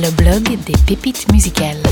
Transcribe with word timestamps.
le 0.00 0.10
blog 0.10 0.42
des 0.64 0.74
pépites 0.86 1.30
musicales. 1.32 1.82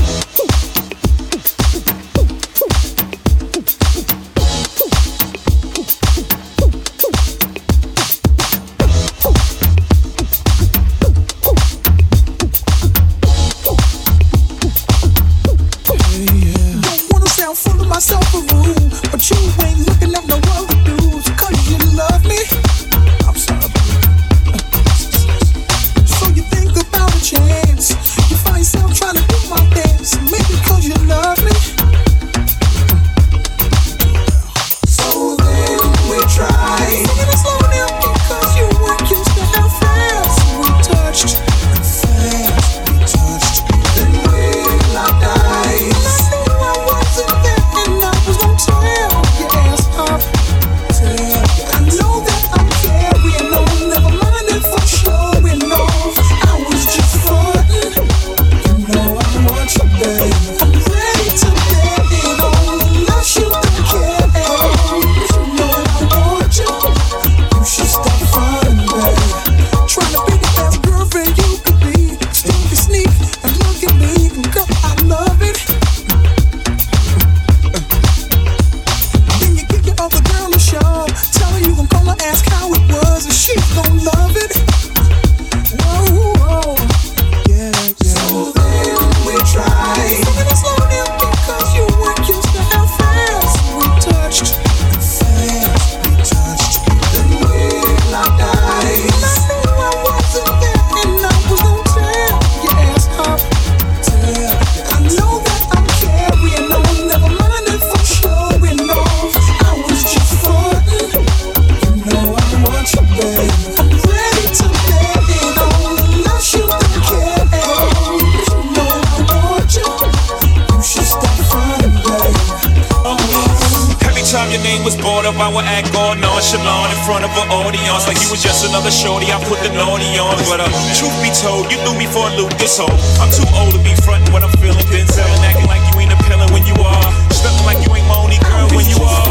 thing 124.65 124.81
was 124.81 124.97
bored 124.97 125.29
of, 125.29 125.37
I 125.37 125.45
would 125.53 125.69
act 125.69 125.93
all 125.93 126.17
nonchalant 126.17 126.89
in 126.89 126.99
front 127.05 127.21
of 127.21 127.29
an 127.37 127.47
audience. 127.53 128.09
Like 128.09 128.17
you 128.17 128.33
was 128.33 128.41
just 128.41 128.65
another 128.65 128.89
shorty, 128.89 129.29
I 129.29 129.37
put 129.45 129.61
the 129.61 129.69
naughty 129.77 130.17
on. 130.17 130.33
But 130.49 130.65
uh, 130.65 130.69
truth 130.97 131.13
be 131.21 131.29
told, 131.29 131.69
you 131.69 131.77
knew 131.85 131.93
me 131.93 132.09
for 132.09 132.25
a 132.25 132.33
loop, 132.33 132.49
this 132.57 132.81
hoe. 132.81 132.89
I'm 133.21 133.29
too 133.29 133.45
old 133.53 133.77
to 133.77 133.81
be 133.85 133.93
frontin' 134.01 134.33
what 134.33 134.41
I'm 134.41 134.53
feeling, 134.57 134.81
then 134.89 135.05
selling, 135.05 135.41
acting 135.45 135.69
like 135.69 135.85
you 135.93 136.01
ain't 136.01 136.13
a 136.17 136.19
pillar 136.25 136.49
when 136.49 136.65
you 136.65 136.75
are. 136.81 137.09
Stuck 137.29 137.53
like 137.69 137.77
you 137.85 137.93
ain't 137.93 138.09
my 138.09 138.17
only 138.17 138.41
girl 138.41 138.65
when 138.73 138.89
you 138.89 138.97
are. 139.05 139.29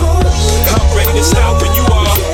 I'm 0.71 0.87
ready 0.95 1.19
to 1.19 1.25
stop 1.27 1.59
when 1.59 1.75
you 1.75 1.83
are. 1.91 2.34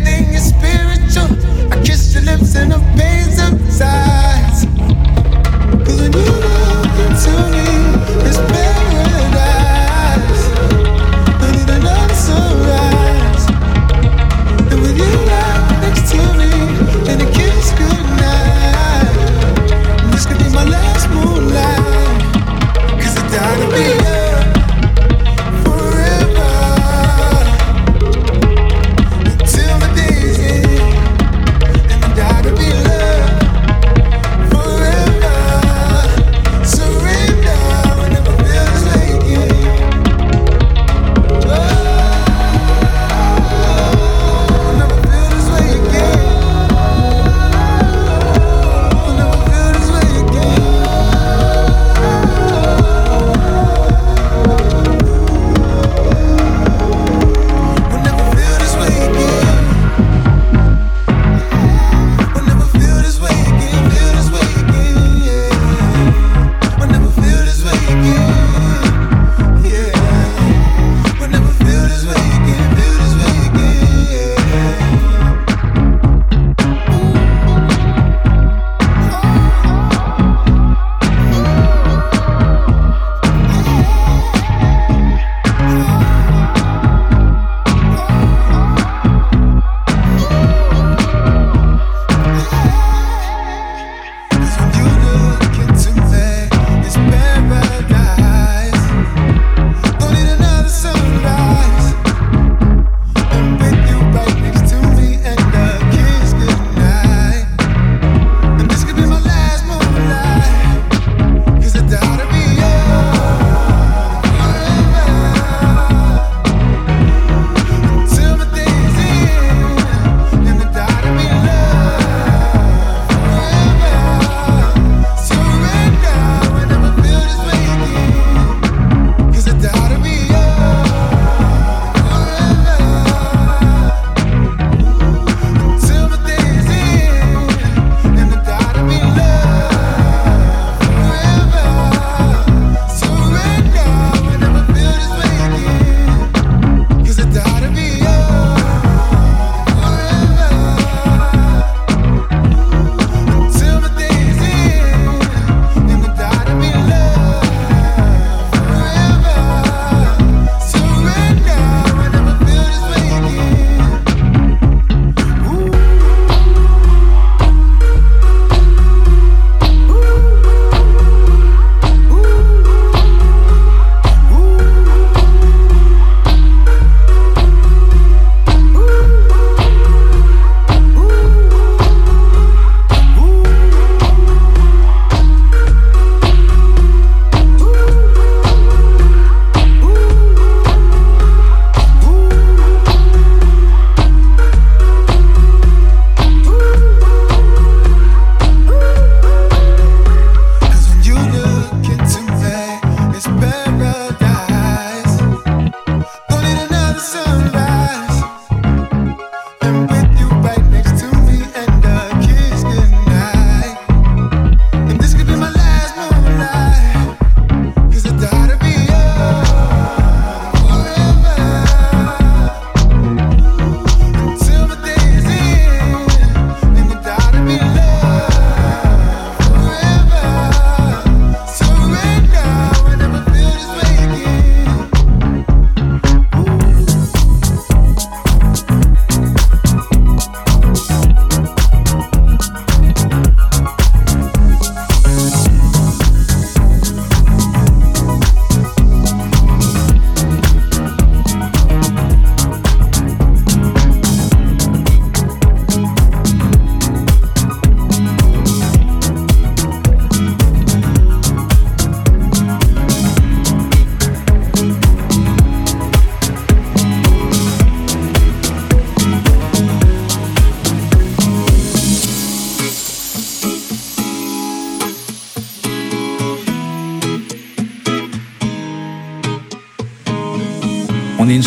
lips 2.31 2.55
and 2.55 2.71
the 2.71 2.79
pains 2.97 3.39
of. 3.39 3.51
Cause 5.85 5.99
when 5.99 6.13
you 6.13 6.19
look 6.19 6.99
into 6.99 7.51
me. 7.51 7.60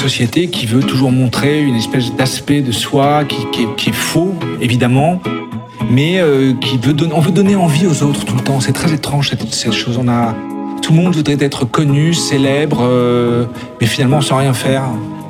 Qui 0.06 0.66
veut 0.66 0.82
toujours 0.82 1.10
montrer 1.10 1.62
une 1.62 1.76
espèce 1.76 2.14
d'aspect 2.14 2.60
de 2.60 2.72
soi 2.72 3.24
qui, 3.24 3.88
est, 3.88 3.92
faux, 3.92 4.34
évidemment, 4.60 5.18
mais 5.90 6.20
euh, 6.20 6.52
qui 6.60 6.76
veut 6.76 6.92
donner, 6.92 7.14
on 7.14 7.20
veut 7.20 7.30
donner 7.30 7.56
envie 7.56 7.86
aux 7.86 8.02
autres 8.02 8.26
tout 8.26 8.36
le 8.36 8.42
temps. 8.42 8.60
C'est 8.60 8.74
très 8.74 8.92
étrange 8.92 9.30
cette, 9.30 9.72
chose. 9.72 9.98
On 9.98 10.06
a, 10.06 10.34
tout 10.82 10.92
le 10.92 11.00
monde 11.00 11.16
voudrait 11.16 11.38
être 11.40 11.64
connu, 11.64 12.12
célèbre, 12.12 12.80
euh, 12.82 13.46
mais 13.80 13.86
finalement 13.86 14.20
sans 14.20 14.36
rien 14.36 14.52
faire. 14.52 14.82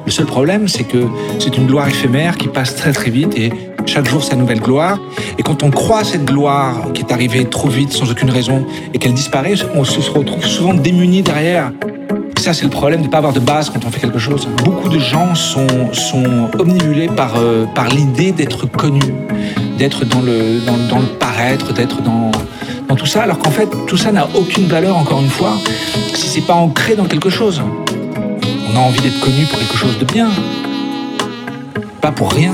Le 0.07 0.11
seul 0.11 0.27
problème, 0.27 0.67
c'est 0.67 0.83
que 0.83 1.07
c'est 1.39 1.57
une 1.57 1.67
gloire 1.67 1.87
éphémère 1.87 2.37
qui 2.37 2.49
passe 2.49 2.75
très 2.75 2.93
très 2.93 3.11
vite 3.11 3.39
et 3.39 3.53
chaque 3.87 4.09
jour 4.09 4.25
sa 4.25 4.35
nouvelle 4.35 4.61
gloire. 4.61 4.99
Et 5.39 5.45
quand 5.45 5.63
on 5.63 5.71
croit 5.71 6.03
cette 6.03 6.25
gloire 6.25 6.93
qui 6.95 7.03
est 7.03 7.13
arrivée 7.13 7.45
trop 7.45 7.69
vite, 7.69 7.93
sans 7.93 8.11
aucune 8.11 8.31
raison, 8.31 8.67
et 8.93 8.99
qu'elle 8.99 9.15
disparaît, 9.15 9.55
on 9.77 9.85
se 9.85 10.11
retrouve 10.11 10.45
souvent 10.45 10.75
démuni 10.75 11.23
derrière. 11.23 11.71
Ça, 12.45 12.53
c'est 12.53 12.65
le 12.65 12.71
problème 12.71 13.01
de 13.01 13.07
ne 13.07 13.11
pas 13.11 13.17
avoir 13.17 13.33
de 13.33 13.41
base 13.41 13.71
quand 13.71 13.87
on 13.87 13.91
fait 13.91 14.01
quelque 14.01 14.19
chose. 14.19 14.47
Beaucoup 14.63 14.91
de 14.91 14.99
gens 14.99 15.35
sont, 15.35 15.67
sont 15.95 16.51
omnibulés 16.59 17.09
par, 17.09 17.37
euh, 17.39 17.65
par 17.75 17.89
l'idée 17.89 18.33
d'être 18.33 18.67
connu, 18.67 19.01
d'être 19.79 20.05
dans 20.05 20.21
le, 20.21 20.61
dans 20.61 20.99
le 20.99 21.07
paraître, 21.19 21.73
d'être 21.73 22.03
dans, 22.03 22.31
dans 22.87 22.97
tout 22.97 23.07
ça, 23.07 23.23
alors 23.23 23.39
qu'en 23.39 23.51
fait, 23.51 23.71
tout 23.87 23.97
ça 23.97 24.13
n'a 24.13 24.29
aucune 24.35 24.67
valeur, 24.67 24.95
encore 24.99 25.23
une 25.23 25.31
fois, 25.31 25.55
si 26.13 26.29
c'est 26.29 26.43
pas 26.43 26.53
ancré 26.53 26.97
dans 26.97 27.07
quelque 27.07 27.31
chose. 27.31 27.63
On 28.71 28.77
a 28.77 28.81
envie 28.81 29.01
d'être 29.01 29.21
connu 29.21 29.47
pour 29.47 29.59
quelque 29.59 29.79
chose 29.79 29.99
de 29.99 30.05
bien, 30.05 30.29
pas 32.03 32.13
pour 32.13 32.31
rien. 32.31 32.53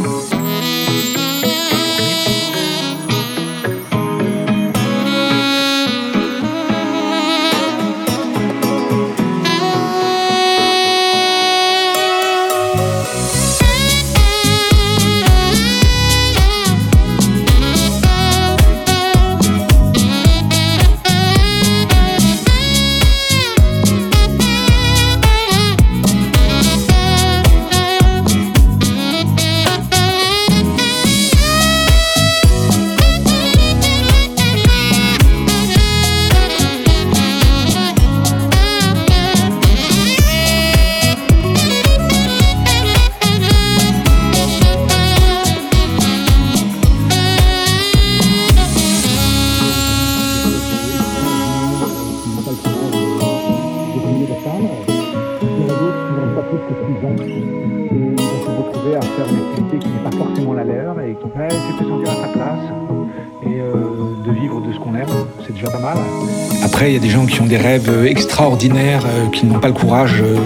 Rêves 67.60 68.06
extraordinaires, 68.06 69.04
euh, 69.06 69.28
qui 69.30 69.46
n'ont 69.46 69.58
pas 69.58 69.68
le 69.68 69.74
courage 69.74 70.22
euh, 70.22 70.36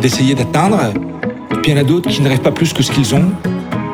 d'essayer 0.00 0.34
d'atteindre. 0.34 0.78
Puis 1.62 1.72
il 1.72 1.74
y 1.74 1.78
en 1.78 1.80
a 1.80 1.84
d'autres 1.84 2.10
qui 2.10 2.22
ne 2.22 2.28
rêvent 2.28 2.40
pas 2.40 2.52
plus 2.52 2.72
que 2.72 2.82
ce 2.82 2.92
qu'ils 2.92 3.14
ont. 3.14 3.30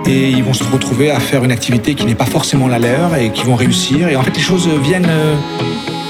Et 0.07 0.31
ils 0.31 0.43
vont 0.43 0.55
se 0.55 0.65
retrouver 0.65 1.11
à 1.11 1.21
faire 1.21 1.45
une 1.45 1.53
activité 1.53 1.95
qui 1.95 2.07
n'est 2.07 2.15
pas 2.15 2.27
forcément 2.27 2.67
la 2.67 2.79
leur 2.79 3.15
et 3.17 3.31
qui 3.31 3.45
vont 3.45 3.57
réussir. 3.57 4.09
Et 4.09 4.17
en 4.17 4.23
fait, 4.23 4.35
les 4.35 4.43
choses 4.43 4.69
viennent. 4.83 5.07
Euh, 5.09 5.35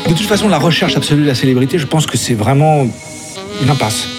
de 0.09 0.15
toute 0.15 0.27
façon, 0.27 0.49
la 0.49 0.59
recherche 0.59 0.97
absolue 0.97 1.23
de 1.23 1.29
la 1.29 1.35
célébrité, 1.35 1.79
je 1.79 1.87
pense 1.87 2.07
que 2.07 2.17
c'est 2.17 2.35
vraiment 2.35 2.87
une 3.63 3.71
impasse. 3.71 4.18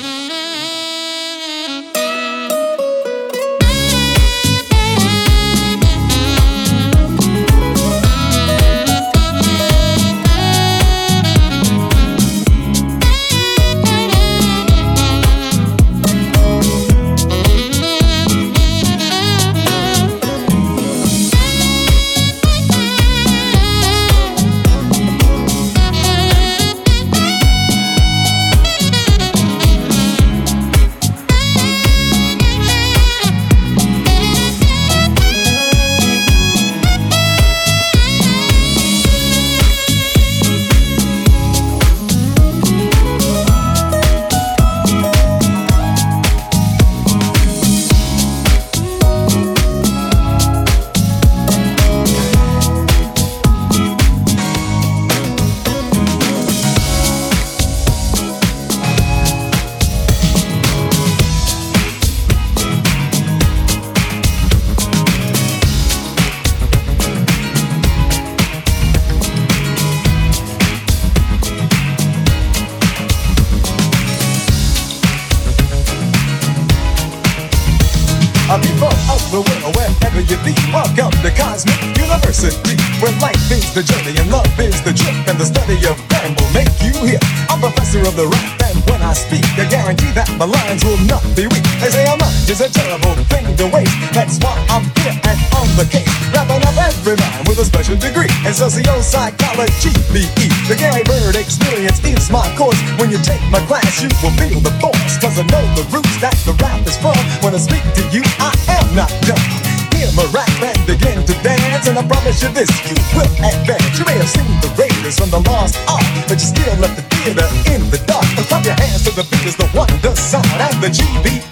You 112.39 112.47
this, 112.55 112.71
you 112.87 112.95
will 113.19 113.27
advance. 113.43 113.99
You 113.99 114.05
may 114.05 114.15
have 114.15 114.29
seen 114.29 114.47
the 114.63 114.71
Raiders 114.79 115.19
from 115.19 115.29
the 115.29 115.43
Lost 115.49 115.75
Ark, 115.91 115.99
ah, 115.99 116.25
but 116.29 116.39
you 116.39 116.47
still 116.47 116.71
left 116.79 116.95
the 116.95 117.03
theater 117.11 117.43
in 117.67 117.83
the 117.91 117.99
dark. 118.07 118.23
And 118.39 118.47
clap 118.47 118.63
your 118.63 118.79
hands 118.79 119.03
to 119.03 119.11
the 119.11 119.27
beat 119.27 119.43
as 119.43 119.57
the 119.57 119.67
wonder 119.75 120.15
sound. 120.15 120.47
And 120.47 120.79
the 120.79 120.87
GBE 120.87 121.48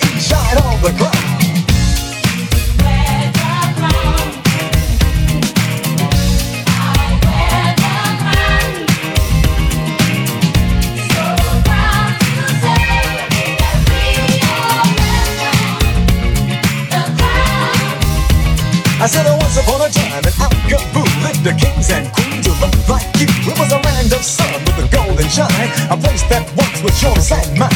that 26.30 26.46
once 26.56 26.80
was 26.84 26.96
your 27.02 27.16
and 27.16 27.52
mine. 27.58 27.72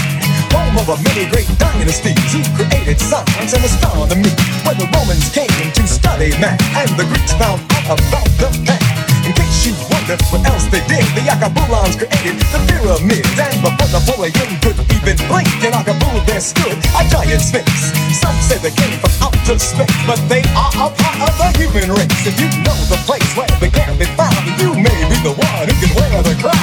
Home 0.51 0.77
of 0.77 0.89
a 0.91 0.97
many 1.03 1.27
great 1.31 1.47
dynasties 1.57 2.15
who 2.31 2.41
created 2.55 2.99
science 2.99 3.53
and 3.53 3.63
astronomy. 3.63 4.31
Where 4.67 4.75
the 4.75 4.87
Romans 4.91 5.29
came 5.31 5.49
to 5.49 5.83
study 5.87 6.31
math 6.39 6.59
and 6.75 6.91
the 6.99 7.05
Greeks 7.07 7.33
found 7.39 7.61
out 7.71 7.97
about 7.99 8.27
the 8.39 8.49
past. 8.67 9.01
In 9.21 9.33
case 9.37 9.69
you 9.69 9.73
wonder 9.93 10.17
what 10.33 10.41
else 10.49 10.65
they 10.73 10.81
did, 10.89 11.05
the 11.13 11.21
like 11.21 11.93
created 11.95 12.41
the 12.49 12.59
pyramids. 12.67 13.37
And 13.37 13.57
before 13.61 13.89
Napoleon 13.93 14.49
could 14.65 14.77
even 14.91 15.17
blink, 15.29 15.49
in 15.61 15.71
Akabul 15.77 16.19
there 16.25 16.41
stood 16.41 16.73
a 16.97 17.01
giant 17.07 17.41
sphinx. 17.41 17.93
Some 18.17 18.35
say 18.41 18.57
they 18.59 18.73
came 18.73 18.97
from 18.97 19.13
outer 19.29 19.59
space, 19.61 19.93
but 20.09 20.19
they 20.27 20.41
are 20.57 20.73
a 20.73 20.87
part 20.89 21.19
of 21.21 21.33
the 21.37 21.47
human 21.55 21.93
race. 21.93 22.25
If 22.25 22.35
you 22.41 22.49
know 22.65 22.75
the 22.89 22.99
place 23.05 23.29
where 23.37 23.49
they 23.61 23.69
can 23.69 23.93
be 23.97 24.09
found, 24.17 24.41
you 24.57 24.73
may 24.73 24.99
be 25.07 25.17
the 25.21 25.33
one 25.37 25.69
who 25.69 25.75
can 25.79 25.91
wear 25.95 26.23
the 26.25 26.35
crown. 26.41 26.60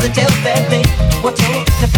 the 0.00 0.08
tail 0.08 0.30
that 0.44 0.64
they 0.70 0.84
were 1.22 1.32
told 1.32 1.89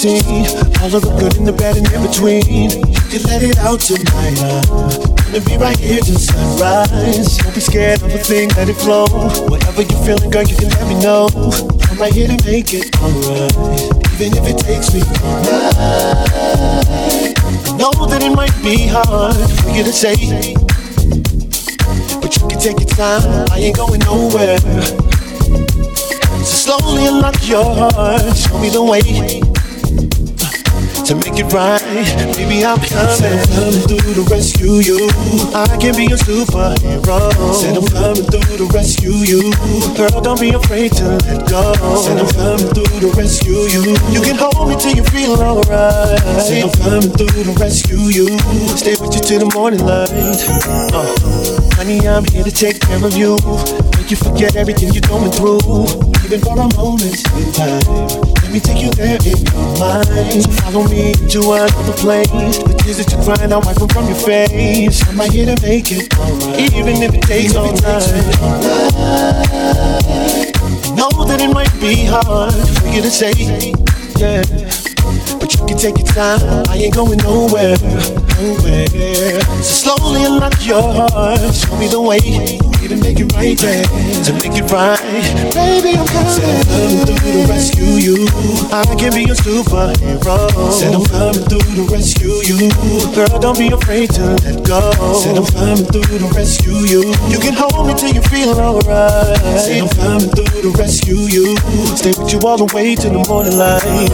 seen. 0.00 0.48
All 0.80 0.88
of 0.88 1.04
the 1.04 1.12
good 1.20 1.36
and 1.36 1.46
the 1.46 1.52
bad 1.52 1.76
and 1.76 1.84
in 1.92 2.00
between. 2.00 2.40
You 2.48 3.04
can 3.12 3.22
let 3.28 3.44
it 3.44 3.60
out 3.60 3.84
tonight. 3.84 4.40
I'm 4.40 5.28
gonna 5.28 5.44
be 5.44 5.60
right 5.60 5.76
here 5.76 6.00
till 6.00 6.16
sunrise. 6.16 7.36
Don't 7.36 7.52
be 7.52 7.60
scared 7.60 8.00
of 8.00 8.08
a 8.08 8.16
thing, 8.16 8.48
let 8.56 8.72
it 8.72 8.80
flow. 8.80 9.04
Whatever 9.52 9.84
you're 9.84 10.00
feeling, 10.00 10.30
girl, 10.32 10.48
you 10.48 10.56
can 10.56 10.72
let 10.72 10.88
me 10.88 10.96
know. 11.04 11.28
I'm 11.92 12.00
right 12.00 12.12
here 12.12 12.32
to 12.32 12.38
make 12.48 12.72
it 12.72 12.96
alright. 12.96 13.52
Even 14.16 14.40
if 14.40 14.48
it 14.48 14.56
takes 14.64 14.88
me 14.96 15.04
all 15.20 15.36
night. 15.44 15.76
I 17.36 17.76
know 17.76 17.92
that 18.08 18.24
it 18.24 18.32
might 18.32 18.56
be 18.64 18.88
hard 18.88 19.36
for 19.36 19.68
you 19.68 19.84
to 19.84 19.92
say. 19.92 20.16
But 22.24 22.32
you 22.40 22.48
can 22.48 22.56
take 22.56 22.80
your 22.80 22.88
time, 22.88 23.20
I 23.52 23.68
ain't 23.68 23.76
going 23.76 24.00
nowhere. 24.08 24.56
So 26.40 26.72
slowly 26.72 27.04
unlock 27.04 27.36
your 27.44 27.68
heart, 27.68 28.24
show 28.32 28.56
me 28.58 28.70
the 28.70 28.80
way 28.80 29.49
to 31.10 31.16
make 31.26 31.42
it 31.42 31.50
right. 31.52 31.82
Baby, 32.38 32.62
I'm 32.62 32.78
coming, 32.78 33.34
I'm 33.34 33.42
coming 33.50 33.82
through 33.82 34.14
to 34.14 34.22
rescue 34.30 34.78
you. 34.78 35.10
I 35.50 35.66
can 35.82 35.98
be 35.98 36.06
a 36.06 36.14
superhero. 36.14 37.18
Said 37.50 37.74
I'm 37.74 37.86
coming 37.90 38.22
through 38.30 38.56
to 38.62 38.66
rescue 38.70 39.18
you. 39.26 39.50
Girl, 39.98 40.20
don't 40.22 40.38
be 40.38 40.54
afraid 40.54 40.92
to 41.02 41.18
let 41.26 41.50
go. 41.50 41.74
Said 41.98 42.14
I'm 42.14 42.30
coming 42.30 42.70
through 42.70 43.00
to 43.02 43.10
rescue 43.18 43.66
you. 43.74 43.98
You 44.14 44.22
can 44.22 44.38
hold 44.38 44.70
me 44.70 44.76
till 44.78 44.94
you 44.94 45.02
feel 45.10 45.34
alright. 45.34 46.20
Said 46.38 46.70
I'm 46.70 46.74
coming 46.78 47.10
through 47.10 47.42
to 47.42 47.52
rescue 47.58 48.06
you. 48.14 48.38
Stay 48.78 48.94
with 49.02 49.10
you 49.10 49.20
till 49.20 49.40
the 49.42 49.50
morning 49.52 49.82
light. 49.82 50.14
Uh, 50.94 51.74
honey, 51.74 52.06
I'm 52.06 52.24
here 52.24 52.44
to 52.44 52.52
take 52.52 52.80
care 52.80 53.04
of 53.04 53.16
you. 53.16 53.34
Make 53.98 54.12
you 54.12 54.16
forget 54.16 54.54
everything 54.54 54.94
you're 54.94 55.10
going 55.10 55.32
through. 55.32 55.58
Even 56.22 56.38
for 56.38 56.54
a 56.54 56.70
moment 56.78 57.18
in 57.34 57.52
time. 57.52 58.29
Let 58.50 58.66
me 58.66 58.74
take 58.74 58.82
you 58.82 58.90
there 58.90 59.14
in 59.14 59.46
your 59.46 59.78
mind. 59.78 60.42
So 60.42 60.50
follow 60.50 60.82
me 60.88 61.14
to 61.14 61.38
another 61.54 61.92
place. 61.92 62.58
The 62.58 62.74
tears 62.82 62.98
that 62.98 63.12
you're 63.12 63.22
crying, 63.22 63.52
I'll 63.52 63.60
wipe 63.60 63.76
them 63.76 63.88
from 63.90 64.06
your 64.06 64.16
face. 64.16 65.06
I'm 65.06 65.16
right 65.18 65.30
here 65.30 65.46
to 65.46 65.62
make 65.62 65.92
it 65.92 66.12
alright. 66.18 66.58
Even 66.74 67.00
if 67.00 67.14
it 67.14 67.22
takes 67.22 67.54
all 67.54 67.70
night. 67.70 68.10
Know 70.98 71.24
that 71.30 71.38
it 71.40 71.54
might 71.54 71.70
be 71.78 72.02
hard 72.02 72.52
for 72.52 72.88
you 72.88 73.02
to 73.02 73.10
say, 73.10 73.30
yeah. 74.18 74.42
But 75.38 75.54
you 75.54 75.66
can 75.70 75.78
take 75.78 75.98
your 75.98 76.08
time, 76.08 76.42
I 76.66 76.74
ain't 76.74 76.92
going 76.92 77.18
nowhere, 77.18 77.78
nowhere. 77.78 79.40
So 79.62 79.94
slowly 79.94 80.24
unlock 80.24 80.58
your 80.66 80.82
heart, 80.82 81.54
show 81.54 81.76
me 81.78 81.86
the 81.86 82.00
way 82.00 82.58
to 82.90 82.96
make 82.96 83.20
it 83.20 83.32
right 83.34 83.56
there, 83.56 83.84
to 84.26 84.32
make 84.42 84.58
it 84.58 84.66
right. 84.72 84.98
Baby, 85.54 85.94
I'm 85.94 86.06
coming 86.10 87.06
through 87.06 87.22
to 87.22 87.46
rescue 87.46 88.02
you. 88.02 88.26
I 88.74 88.82
can 88.98 89.14
be 89.14 89.30
a 89.30 89.34
superhero. 89.38 90.50
Said 90.74 90.94
I'm 90.98 91.06
coming 91.06 91.46
through 91.46 91.70
to 91.78 91.84
rescue 91.86 92.42
you. 92.42 92.66
Girl, 93.14 93.30
don't 93.38 93.56
be 93.56 93.70
afraid 93.70 94.10
to 94.18 94.34
let 94.42 94.66
go. 94.66 94.90
Said 95.14 95.38
I'm 95.38 95.46
coming 95.54 95.86
through 95.86 96.18
to 96.18 96.28
rescue 96.34 96.82
you. 96.90 97.14
You 97.30 97.38
can 97.38 97.54
hold 97.54 97.86
me 97.86 97.94
till 97.94 98.10
you 98.10 98.22
feel 98.22 98.58
alright. 98.58 99.38
Said 99.62 99.86
I'm 99.86 99.88
coming 99.94 100.30
through 100.34 100.62
to 100.62 100.70
rescue 100.74 101.30
you. 101.30 101.54
Stay 101.94 102.10
with 102.18 102.32
you 102.32 102.40
all 102.42 102.58
the 102.58 102.66
way 102.74 102.96
to 102.96 103.08
the 103.08 103.22
morning 103.30 103.54
light. 103.54 104.10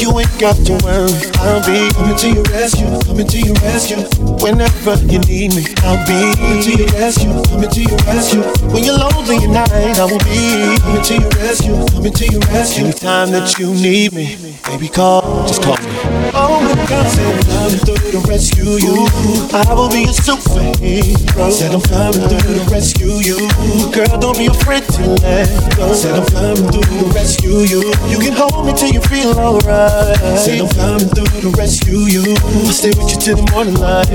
You 0.00 0.08
ain't 0.18 0.32
got 0.40 0.56
to 0.64 0.72
worry, 0.82 1.12
I'll 1.44 1.60
be 1.60 1.92
coming 1.92 2.16
to 2.16 2.28
your 2.32 2.42
rescue, 2.50 2.88
coming 3.04 3.28
to 3.28 3.38
your 3.38 3.54
rescue. 3.60 4.00
Whenever 4.40 4.96
you 5.06 5.20
need 5.28 5.54
me, 5.54 5.64
I'll 5.84 6.00
be 6.08 6.34
coming 6.34 6.62
to 6.64 6.72
your 6.72 6.88
rescue, 6.98 7.30
coming 7.52 7.70
to 7.70 7.80
your 7.84 7.98
rescue. 8.08 8.13
When 8.14 8.84
you're 8.84 8.96
lonely 8.96 9.38
at 9.38 9.50
night, 9.50 9.98
I 9.98 10.04
will 10.04 10.20
be 10.20 10.78
coming 10.78 11.02
to 11.02 11.14
your 11.14 11.30
rescue, 11.30 11.86
coming 11.88 12.12
to 12.12 12.24
your 12.24 12.40
rescue. 12.42 12.84
Anytime 12.84 13.32
that 13.32 13.58
you 13.58 13.74
need 13.74 14.12
me, 14.12 14.36
baby, 14.68 14.88
call, 14.88 15.44
just 15.48 15.60
call 15.64 15.76
me. 15.78 16.13
God, 16.34 17.06
said 17.14 17.46
I'm 17.48 17.70
through 17.86 18.10
to 18.10 18.20
rescue 18.26 18.74
you. 18.82 19.06
I 19.54 19.62
will 19.72 19.88
be 19.88 20.02
a 20.02 20.14
superhero. 20.14 21.50
Said 21.52 21.72
I'm 21.74 21.80
coming 21.82 22.26
through 22.26 22.58
to 22.58 22.64
rescue 22.70 23.22
you. 23.22 23.38
Girl, 23.94 24.18
don't 24.18 24.36
be 24.36 24.46
afraid 24.46 24.82
to 24.98 25.14
let 25.22 25.46
go. 25.76 25.94
Said 25.94 26.18
I'm 26.18 26.26
coming 26.26 26.66
through 26.74 26.82
to 26.82 27.06
rescue 27.14 27.62
you. 27.70 27.94
You 28.10 28.18
can 28.18 28.32
hold 28.34 28.66
me 28.66 28.74
till 28.74 28.90
you 28.90 29.00
feel 29.02 29.38
alright. 29.38 30.18
Said 30.34 30.58
I'm 30.58 30.68
coming 30.74 31.06
through 31.14 31.40
to 31.46 31.50
rescue 31.56 32.10
you. 32.10 32.34
I'll 32.66 32.74
stay 32.74 32.90
with 32.98 33.14
you 33.14 33.18
till 33.22 33.36
the 33.38 33.46
morning 33.52 33.78
light. 33.78 34.10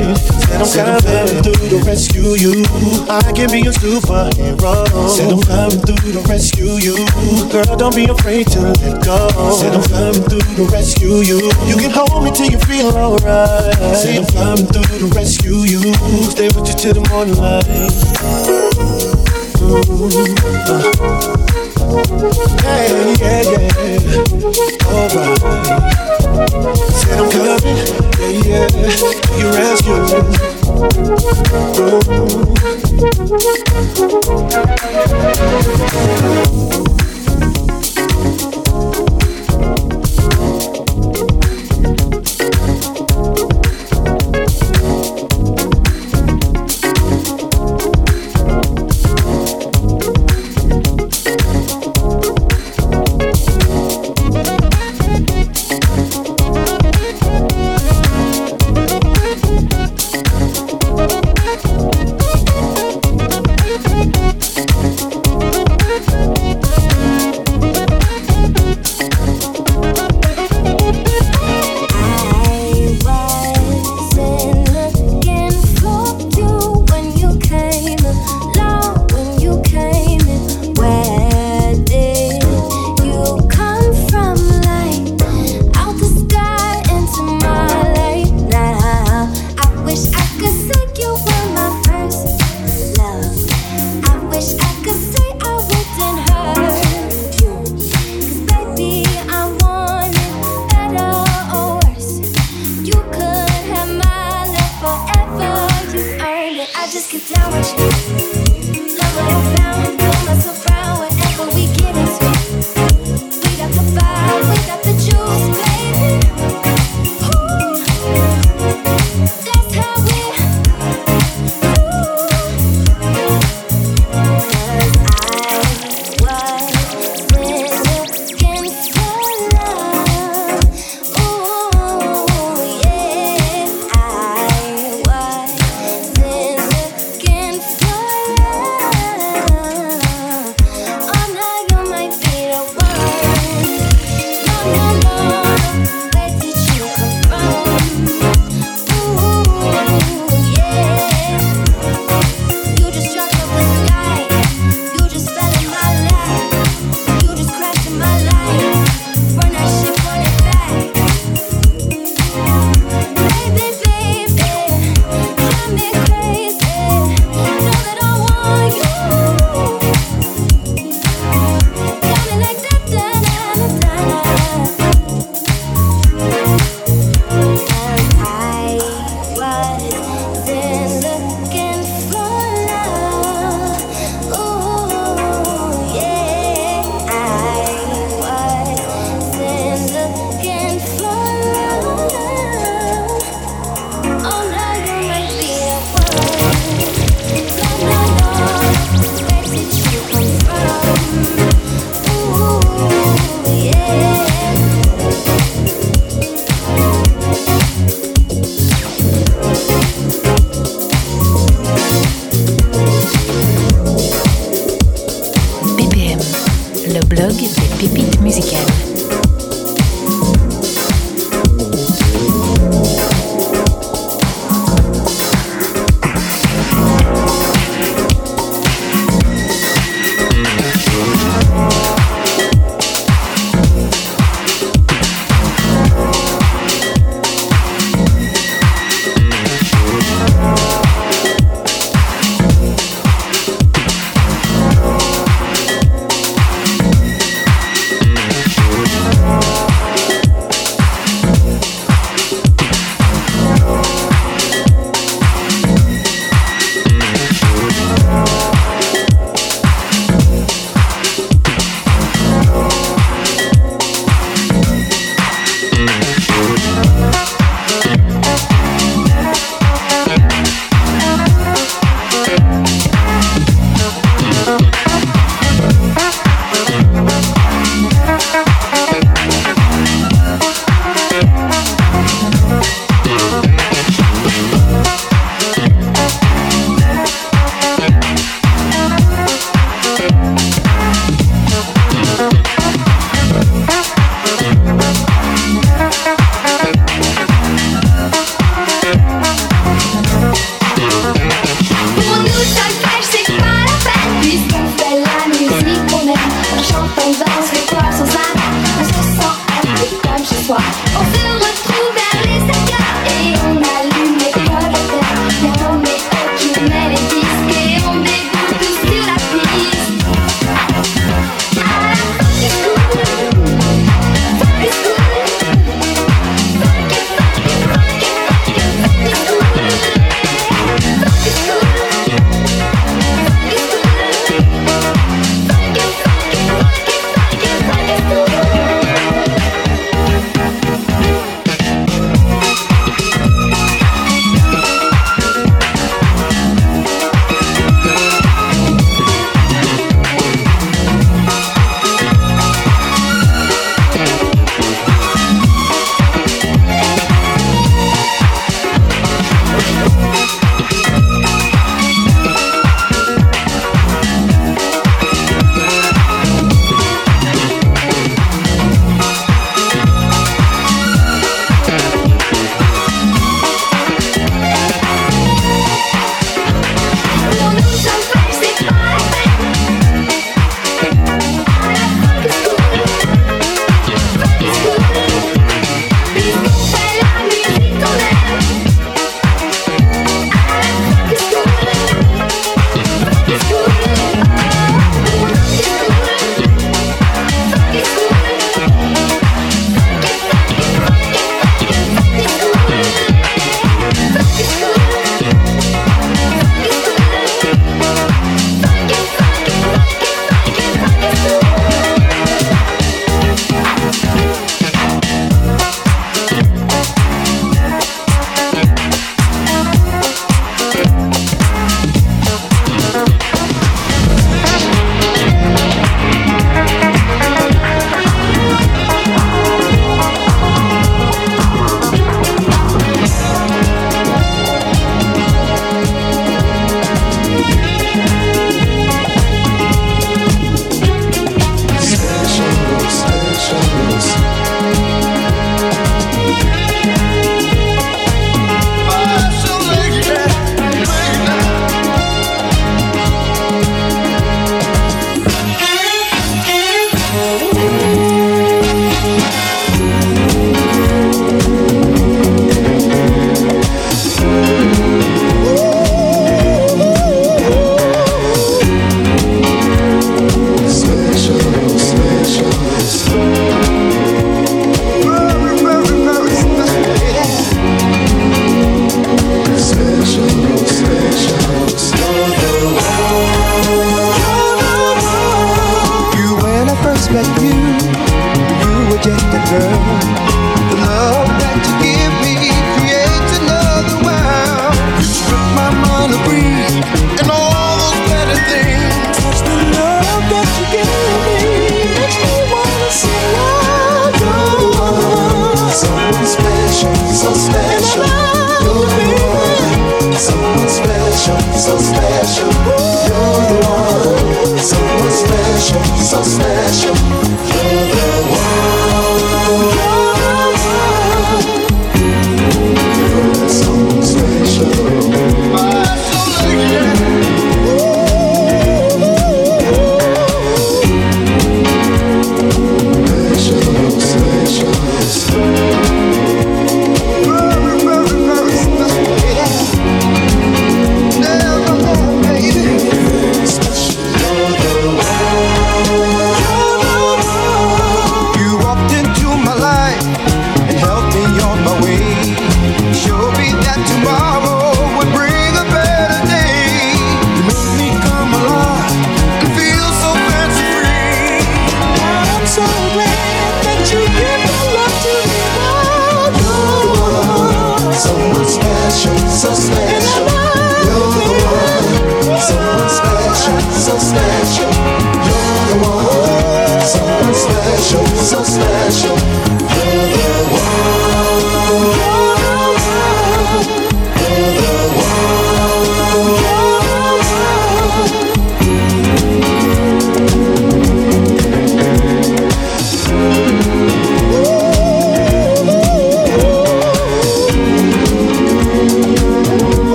Said 0.68 0.92
I'm 0.92 1.00
coming 1.00 1.40
through 1.40 1.70
to 1.72 1.80
rescue 1.88 2.36
you. 2.36 2.68
I 3.08 3.32
can 3.32 3.48
be 3.48 3.64
a 3.64 3.72
superhero. 3.72 5.08
Said 5.08 5.32
I'm 5.32 5.42
coming 5.48 5.80
through 5.88 6.20
to 6.20 6.22
rescue 6.28 6.84
you. 6.84 7.00
Girl, 7.48 7.78
don't 7.80 7.96
be 7.96 8.12
afraid 8.12 8.48
to 8.52 8.76
let 8.76 9.08
go. 9.08 9.32
Said 9.56 9.72
I'm 9.72 9.88
coming 9.88 10.24
through 10.28 10.44
to 10.60 10.64
rescue 10.68 11.24
you. 11.24 11.40
You 11.64 11.80
can 11.80 11.92
hold 11.92 12.09
Hold 12.10 12.24
me 12.24 12.32
till 12.32 12.50
you 12.52 12.60
feel 12.60 12.88
alright. 12.96 13.76
Say 13.96 14.18
I'm 14.18 14.26
climbing 14.26 14.68
through 14.68 15.00
to 15.00 15.08
rescue 15.16 15.64
you. 15.66 15.94
Stay 16.30 16.48
with 16.48 16.68
you 16.68 16.76
till 16.76 16.94
the 16.94 17.02
morning 17.10 17.36
light. 17.36 17.66
Mm-hmm. 19.60 20.36
Hey, 22.60 22.90
yeah, 23.20 23.42
yeah. 23.50 23.70
Alright. 24.90 25.40
Said 26.94 27.20
I'm 27.20 27.28
coming. 27.32 27.78
Yeah, 28.20 28.68
yeah. 28.76 28.98
You 29.38 29.46
rescue 29.54 30.00
me. 30.00 30.18
Mm-hmm. 31.80 32.40